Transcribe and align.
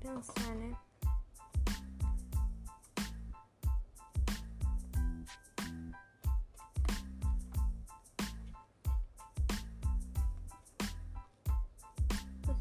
pensar, 0.00 0.54
né? 0.56 0.76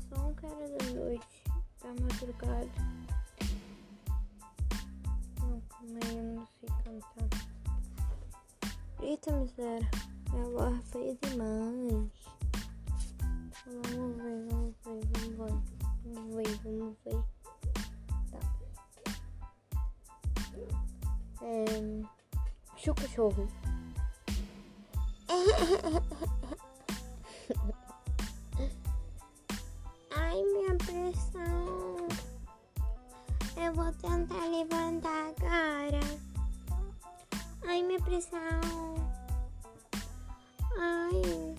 São 0.10 0.36
horas 0.44 0.72
da 0.72 0.94
noite, 0.94 1.44
tá 1.80 1.90
madrugada. 2.02 2.70
Não, 5.40 5.62
calma 5.62 6.00
eu 6.12 6.24
não 6.36 6.48
sei 6.60 6.70
cantar. 6.84 7.30
Eita 9.02 9.32
miséria, 9.32 9.90
minha 10.32 10.44
voz 10.46 10.78
é 10.78 10.82
feia 10.92 11.18
demais. 11.22 12.28
Vamos 13.66 14.16
ver, 14.18 14.48
vamos 14.50 14.76
ver, 14.84 15.00
vamos 15.14 15.38
ver, 15.38 15.78
vamos 16.06 16.36
ver, 16.36 16.60
vamos 16.64 16.98
ver. 17.06 17.27
É... 21.50 21.64
Chuca 22.76 23.04
cachorro. 23.04 23.48
Ai, 30.14 30.44
minha 30.44 30.76
pressão. 30.76 32.10
Eu 33.56 33.74
vou 33.74 33.94
tentar 33.94 34.46
levantar 34.48 35.30
agora. 35.30 36.02
Ai, 37.66 37.82
minha 37.82 38.02
pressão. 38.02 39.00
Ai. 40.78 41.56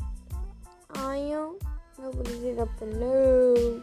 Ai, 0.99 1.33
eu. 1.33 1.59
Meu 1.99 2.11
preciso 2.11 2.61
apelão. 2.61 3.83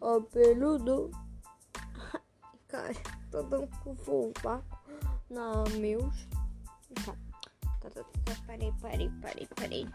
Apeludo. 0.00 1.12
Cara, 2.66 2.94
tô 3.30 3.42
dando 3.44 3.68
fofa 3.98 4.75
na 5.30 5.64
meus. 5.78 6.26
Tá. 7.04 7.14
Tá, 7.80 7.90
tá, 7.90 8.02
tá. 8.24 8.36
Parei, 8.46 8.72
parei, 8.80 9.10
parei, 9.20 9.48
parei. 9.54 9.88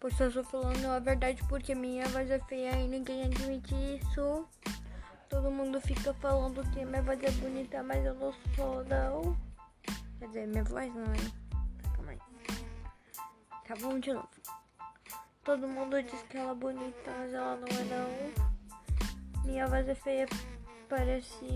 Pois 0.00 0.18
eu 0.18 0.28
estou 0.28 0.44
falando 0.44 0.84
a 0.86 0.98
verdade 0.98 1.42
porque 1.48 1.74
minha 1.74 2.08
voz 2.08 2.30
é 2.30 2.38
feia 2.40 2.72
e 2.80 2.88
ninguém 2.88 3.24
admite 3.24 3.74
isso. 3.74 4.48
Todo 5.28 5.50
mundo 5.50 5.80
fica 5.80 6.12
falando 6.14 6.68
que 6.72 6.84
minha 6.84 7.02
voz 7.02 7.22
é 7.22 7.30
bonita, 7.30 7.82
mas 7.82 8.04
eu 8.04 8.14
não 8.14 8.34
sou, 8.56 8.84
não. 8.84 9.36
Quer 10.18 10.26
dizer, 10.26 10.46
minha 10.48 10.64
voz 10.64 10.92
não 10.94 11.04
é. 11.04 11.88
Calma 11.94 12.12
aí. 12.12 12.18
Tá 13.66 13.74
bom 13.80 13.98
de 13.98 14.12
novo. 14.12 14.28
Todo 15.44 15.68
mundo 15.68 16.02
diz 16.02 16.22
que 16.22 16.36
ela 16.36 16.50
é 16.50 16.54
bonita, 16.54 17.10
mas 17.18 17.32
ela 17.32 17.56
não 17.56 17.68
é, 17.68 17.84
não. 17.84 19.42
Minha 19.44 19.66
voz 19.66 19.88
é 19.88 19.94
feia, 19.94 20.26
parece. 20.88 21.46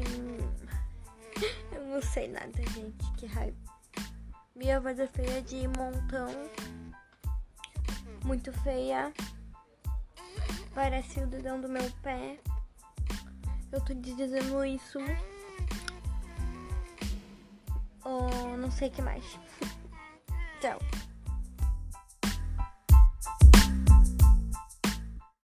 Eu 1.73 1.85
não 1.87 2.03
sei 2.03 2.29
nada, 2.29 2.63
gente. 2.75 3.13
Que 3.17 3.27
raiva. 3.27 3.57
Minha 4.55 4.81
voz 4.81 4.99
é 4.99 5.07
feia 5.07 5.43
de 5.43 5.69
montão 5.69 6.31
muito 8.27 8.53
feia. 8.63 9.13
Parece 10.75 11.21
o 11.21 11.27
dedão 11.27 11.61
do 11.61 11.69
meu 11.69 11.91
pé. 12.03 12.39
Eu 13.71 13.81
tô 13.81 13.95
dizendo 13.95 14.65
isso. 14.65 14.99
Ou 18.05 18.57
não 18.57 18.71
sei 18.71 18.89
o 18.89 18.91
que 18.91 19.03
mais. 19.03 19.25
Tchau. 20.61 20.79